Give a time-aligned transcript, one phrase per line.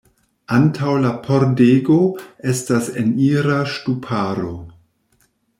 [0.55, 1.99] Antaŭ la pordego
[2.55, 4.55] estas enira ŝtuparo.